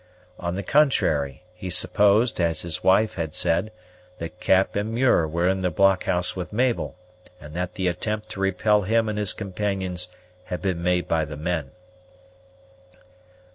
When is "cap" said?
4.39-4.75